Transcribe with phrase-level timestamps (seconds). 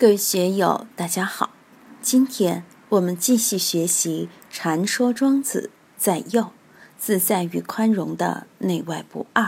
[0.00, 1.50] 各位学友，大家好。
[2.00, 6.52] 今天我们继续学习《禅说庄子在右
[6.96, 9.44] 自在与宽容的内外不二》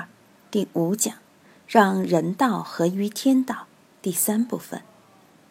[0.51, 1.15] 第五讲，
[1.67, 3.67] 让人道合于天道
[4.03, 4.83] 第三部分。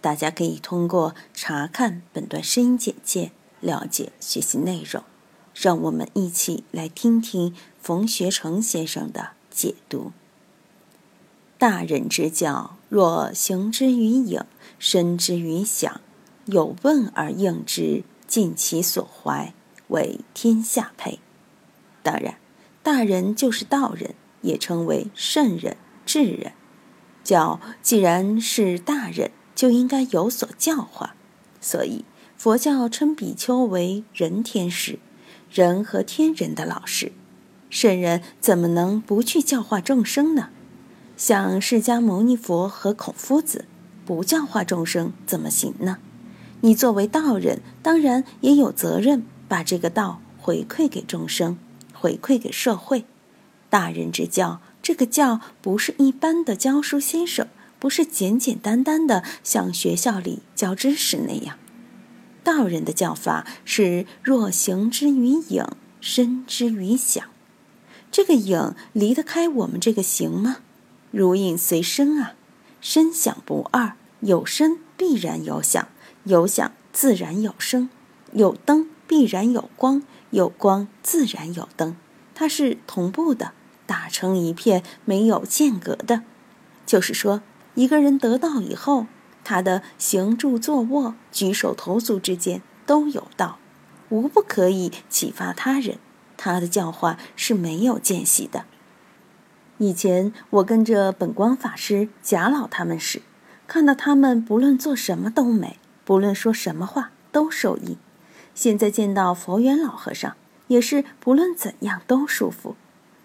[0.01, 5.03] 大家可以通过查看本段声音简介了解学习内容。
[5.55, 10.11] 让我们一起来听听冯学成先生的解读。
[11.61, 14.43] 大人之教，若行之于影，
[14.79, 16.01] 身之于响，
[16.45, 19.53] 有问而应之，尽其所怀，
[19.89, 21.19] 为天下配。
[22.01, 22.39] 当然，
[22.81, 26.53] 大人就是道人，也称为圣人、智人。
[27.23, 31.15] 教既然是大人，就应该有所教化。
[31.59, 32.03] 所以，
[32.35, 34.97] 佛教称比丘为人天师，
[35.51, 37.11] 人和天人的老师。
[37.69, 40.49] 圣人怎么能不去教化众生呢？
[41.21, 43.65] 像释迦牟尼佛和孔夫子，
[44.07, 45.99] 不教化众生怎么行呢？
[46.61, 51.59] 你作为道人，当然也有责任把这个道回馈给众生，
[51.93, 53.05] 回馈给社会。
[53.69, 61.59] 大人之教，这个教不是一般的教书先生，不是简简单单的像学校里教知识那样。
[62.43, 65.67] 道人的教法是若行之于影，
[65.99, 67.23] 身之于想。
[68.11, 70.57] 这个影离得开我们这个行吗？
[71.11, 72.33] 如影随身啊，
[72.79, 75.89] 声响不二，有声必然有响，
[76.23, 77.89] 有响自然有声，
[78.31, 81.97] 有灯必然有光，有光自然有灯，
[82.33, 83.51] 它是同步的，
[83.85, 86.23] 打成一片，没有间隔的。
[86.85, 87.41] 就是说，
[87.75, 89.07] 一个人得道以后，
[89.43, 93.59] 他的行住坐卧、举手投足之间都有道，
[94.09, 95.97] 无不可以启发他人。
[96.37, 98.65] 他的教化是没有间隙的。
[99.81, 103.23] 以前我跟着本光法师、贾老他们时，
[103.65, 107.97] 看到他们不论做什么都美，不论说什么话都受益。
[108.53, 110.35] 现在见到佛缘老和尚，
[110.67, 112.75] 也是不论怎样都舒服，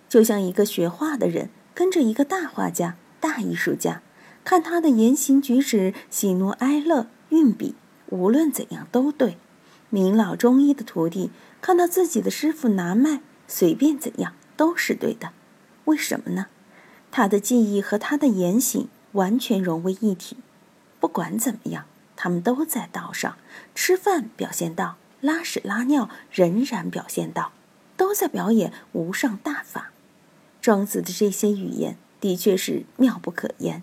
[0.08, 4.00] 就像一个学画的人跟着一个大画家、大艺术家，
[4.42, 7.74] 看他的言行举止、喜怒哀乐、运笔，
[8.08, 9.36] 无论怎样都对。
[9.90, 11.30] 明老中医的徒弟
[11.60, 15.32] 看到自己的师傅拿脉，随便怎样都是对的。
[15.84, 16.46] 为什么呢？
[17.16, 20.36] 他的记忆和他的言行完全融为一体。
[21.00, 23.38] 不管怎么样，他们都在道上。
[23.74, 27.52] 吃饭表现道，拉屎拉尿仍然表现道，
[27.96, 29.92] 都在表演无上大法。
[30.60, 33.82] 庄子的这些语言的确是妙不可言。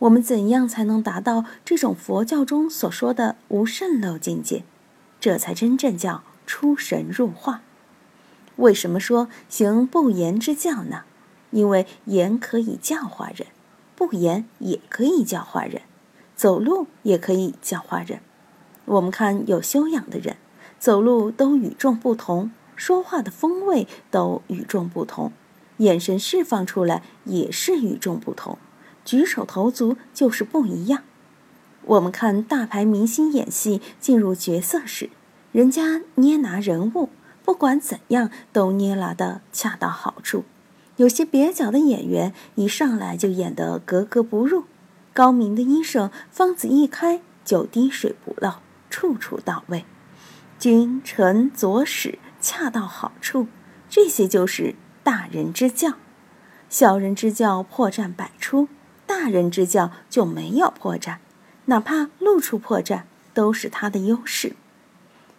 [0.00, 4.64] 我们怎样才能达到这种佛教中所说的无渗漏境界？
[5.18, 7.62] 这才真正叫出神入化。
[8.56, 11.04] 为什么说行不言之教呢？
[11.50, 13.46] 因为言可以教化人，
[13.94, 15.82] 不言也可以教化人，
[16.34, 18.20] 走路也可以教化人。
[18.84, 20.36] 我们看有修养的人，
[20.78, 25.32] 走路都与众不同，说话的风味都与众不同，
[25.78, 28.58] 眼神释放出来也是与众不同，
[29.04, 31.02] 举手投足就是不一样。
[31.82, 35.10] 我们看大牌明星演戏进入角色时，
[35.52, 37.10] 人家捏拿人物，
[37.44, 40.44] 不管怎样都捏拿的恰到好处。
[40.96, 44.64] 有些蹩脚的演员一上来就演得格格不入，
[45.12, 48.54] 高明的医生方子一开就滴水不漏，
[48.88, 49.84] 处处到位，
[50.58, 53.46] 君臣佐使恰到好处，
[53.90, 55.94] 这些就是大人之教。
[56.70, 58.68] 小人之教破绽百出，
[59.06, 61.18] 大人之教就没有破绽，
[61.66, 63.02] 哪怕露出破绽
[63.34, 64.56] 都是他的优势。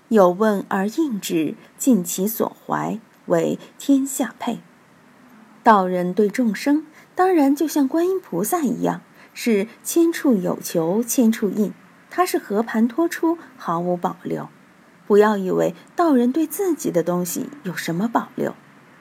[0.09, 4.59] 有问而应之，尽其所怀，为天下配。
[5.67, 9.01] 道人对众生，当然就像观音菩萨一样，
[9.33, 11.73] 是千处有求千处应，
[12.09, 14.47] 他是和盘托出，毫无保留。
[15.07, 18.55] 不要以为道人对自己的东西有什么保留，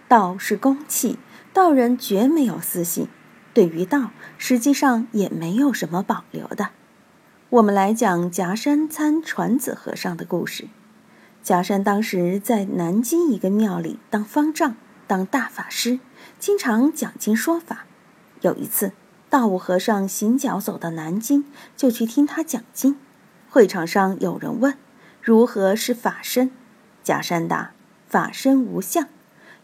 [0.09, 1.21] 道是公器，
[1.53, 3.07] 道人绝没有私心。
[3.55, 6.71] 对于道，实际上也没有什么保留的。
[7.51, 10.67] 我们来讲夹山参传子和尚的故事。
[11.45, 14.75] 夹山当时在南京一个庙里当方丈。
[15.07, 16.01] 当大法师，
[16.39, 17.87] 经常讲经说法。
[18.41, 18.93] 有一次，
[19.31, 21.45] 道悟和尚行脚走到南京，
[21.77, 22.97] 就去听他讲经。
[23.49, 24.77] 会场上有人问
[25.23, 26.51] ：“如何是法身？”
[27.03, 27.73] 假山答
[28.09, 29.09] ：“法身无相。”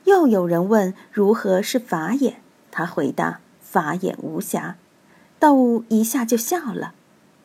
[0.05, 4.77] 又有人问：“如何是法眼？”他回答：“法眼无瑕。”
[5.39, 6.95] 道悟一下就笑了。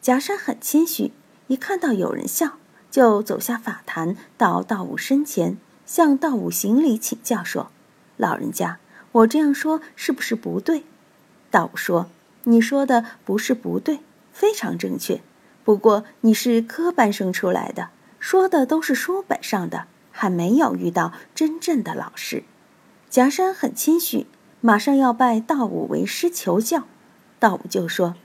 [0.02, 1.12] 假山很谦虚，
[1.48, 2.58] 一看到有人笑，
[2.90, 7.72] 就走下法坛，到道悟身前，向道悟行礼请教说。
[8.18, 8.80] 老人家，
[9.14, 10.84] 我这样说是不是不对？
[11.50, 12.10] 道悟说
[12.44, 14.00] ：“你说的不是不对，
[14.34, 15.22] 非常正确。
[15.64, 22.44] 不过你是科班生出来的，说的都是书本上的，还没有遇到真正的老师。
[23.10, 24.28] 贾山很谦虚，
[24.60, 26.84] 马上要拜道武为师求教。
[27.40, 28.16] 道武就说：“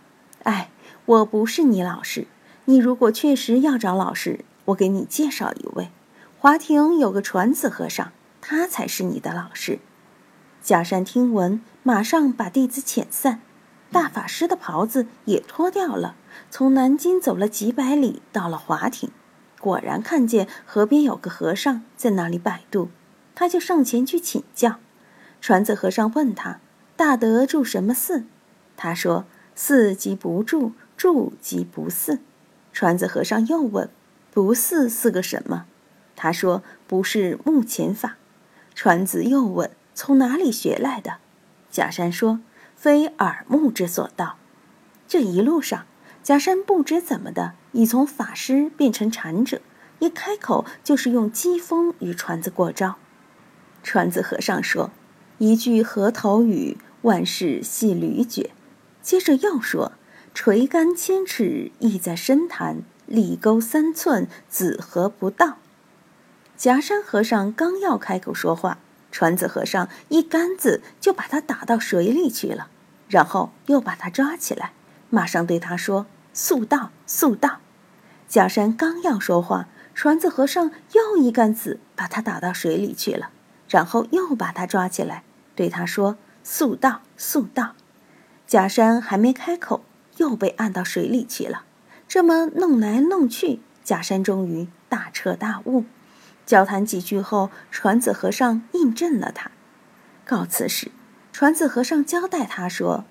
[0.45, 0.71] 哎，
[1.05, 2.27] 我不是你老师。
[2.65, 5.91] 你如果确实要找老师，我给你介绍一位。
[6.39, 8.13] 华亭有个传子和尚，
[8.43, 9.79] 他才是你的老师。”
[10.61, 13.41] 假山听闻，马上把弟子遣散，
[13.91, 16.15] 大法师的袍子也脱掉了，
[16.51, 19.11] 从南京走了几百里，到了华亭，
[19.59, 22.91] 果然看见河边有个和尚在那里摆渡，
[23.35, 24.77] 他就上前去请教。
[25.41, 26.61] 传子和尚问他
[26.95, 28.25] ：“大德住什么寺？”
[28.77, 29.25] 他说
[29.57, 32.21] ：“寺即不住，住即不寺。”
[32.73, 33.91] 传子和尚又问
[34.33, 35.67] ：“不寺是个什么？”
[36.15, 38.17] 他说：“不是目前法。”
[38.75, 39.71] 船子又问。
[39.95, 41.19] 从哪里学来的？
[41.71, 42.41] 假山说
[42.75, 44.37] ：“非耳目之所到。”
[45.07, 45.85] 这一路上，
[46.23, 49.61] 假山不知怎么的，已从法师变成禅者，
[49.99, 52.97] 一开口就是用讥讽与船子过招。
[53.83, 54.91] 船子和尚说
[55.37, 58.51] ：“一句河头语，万事系屡绝。”
[59.03, 59.93] 接着又说
[60.33, 65.59] ：“垂竿千尺，意在深潭；立钩三寸，子何不到？”
[66.63, 68.79] 假山和尚刚要开口说话。
[69.11, 72.69] 传子和尚一竿子就把他打到水里去了，
[73.09, 74.71] 然后又把他抓起来，
[75.11, 77.59] 马上对他说：“速到，速到！”
[78.29, 83.31] 假山刚要说话，传子和尚又一竿子把他打到水里去了，
[83.69, 85.25] 然后又把他抓起来，
[85.57, 87.73] 对他说：“速到，速到！”
[88.47, 89.83] 假山还没开口，
[90.19, 91.65] 又被按到水里去了。
[92.07, 95.85] 这么弄来弄去，假山终于大彻大悟。
[96.45, 99.51] 交谈几句后，传子和尚印证了他。
[100.25, 100.91] 告辞时，
[101.33, 103.05] 传子和尚交代他说：“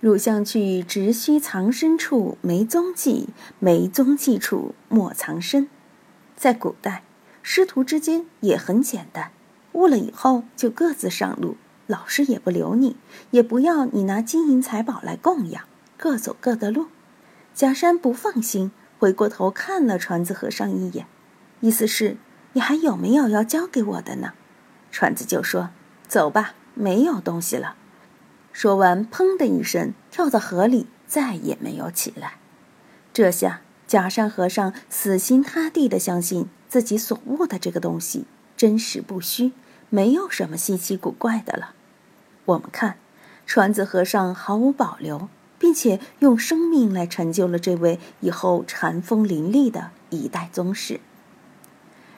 [0.00, 3.28] 汝向去直须藏身处没踪迹，
[3.58, 5.68] 没踪迹处莫藏身。”
[6.36, 7.02] 在古代，
[7.42, 9.30] 师徒之间也很简单，
[9.72, 12.96] 悟了以后就各自上路，老师也不留你，
[13.30, 15.64] 也不要你拿金银财宝来供养，
[15.96, 16.86] 各走各的路。
[17.54, 21.06] 假山不放心，回过头看了传子和尚一眼，
[21.60, 22.16] 意思是。
[22.54, 24.32] 你还有没有要交给我的呢？
[24.90, 25.70] 船子就说
[26.08, 27.76] ：“走吧，没有东西了。”
[28.52, 32.34] 说完，砰的一声跳到河里，再也没有起来。
[33.12, 38.24] 这下，假山和尚死心塌地的相信自己所悟的这个东西
[38.56, 39.52] 真实不虚，
[39.90, 41.74] 没有什么稀奇古怪的了。
[42.44, 42.98] 我们看，
[43.44, 45.28] 传子和尚毫无保留，
[45.58, 51.00] 并且用生命来成就了这位以后禅风林立的一代宗师。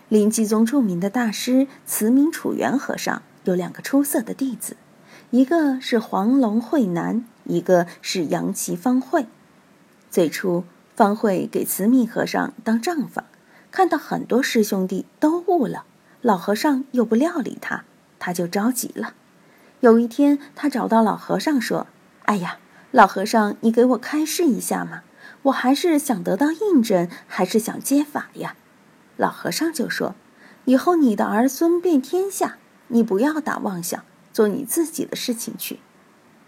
[0.09, 4.77] 临济宗著名的大师慈明楚元和尚有两个出色的弟子，
[5.31, 9.27] 一个是黄龙慧南，一个是杨岐方慧。
[10.09, 10.63] 最初，
[10.95, 13.25] 方慧给慈明和尚当账房，
[13.73, 15.85] 看到很多师兄弟都悟了，
[16.23, 17.83] 老和尚又不料理他，
[18.21, 19.15] 他就着急了。
[19.81, 21.89] 有一天，他找到老和尚说
[22.27, 22.59] ：“哎呀，
[22.93, 25.03] 老和尚，你给我开示一下嘛，
[25.43, 28.55] 我还是想得到印证，还是想接法呀？”
[29.17, 30.15] 老和尚就说
[30.67, 32.59] ：“以后你的儿孙遍天下，
[32.89, 35.81] 你不要打妄想，做你自己的事情去。”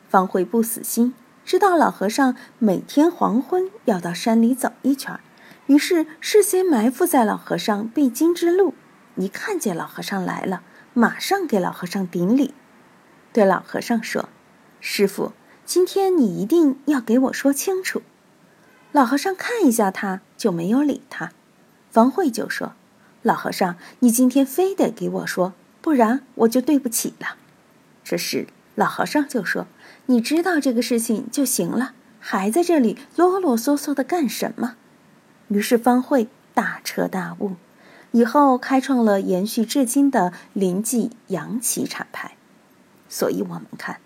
[0.09, 5.19] 方慧不死心，知道老和尚每天黄昏要到山里走一圈，
[5.67, 8.75] 于是事先埋伏在老和尚必经之路。
[9.17, 10.63] 一看见老和尚来了，
[10.95, 12.55] 马上给老和尚顶礼，
[13.33, 14.29] 对老和尚说
[14.81, 15.33] ：“师傅，
[15.65, 18.03] 今天你一定要给我说清楚。”
[18.93, 21.33] 老和尚看一下他，就没有理他。
[21.91, 22.75] 方慧就说
[23.23, 27.37] ：“老和尚，你今天非得给我说，不然我就对不起了。”
[28.05, 29.67] 这时老和尚就说
[30.07, 34.77] ：“你知道这个事情就行了，还在这里啰啰嗦嗦的干什么？”
[35.49, 37.57] 于是方慧大彻大悟，
[38.13, 42.33] 以后开创了延续至今的临济杨岐禅派。
[43.09, 44.01] 所以我们看，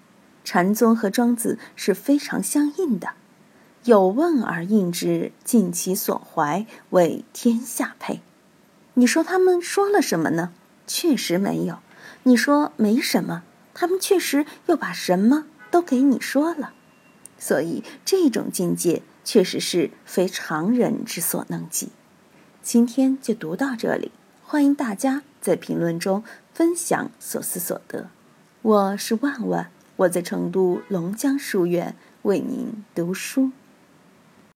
[0.45, 3.15] 禅宗和庄子是非常相应的。
[3.85, 8.21] 有问而应之，尽其所怀，为天下配。
[8.95, 10.53] 你说他们说了什么呢？
[10.87, 11.79] 确实没有。
[12.23, 13.43] 你说没什么，
[13.75, 16.75] 他们确实又把什么都给你说了。
[17.39, 21.89] 所以这种境界确实是非常人之所能及。
[22.63, 24.13] 今天就读到这里，
[24.45, 26.23] 欢迎大家在评论中
[26.55, 28.11] 分享所思所得。
[28.63, 33.51] 我是万万，我在成都龙江书院为您读书。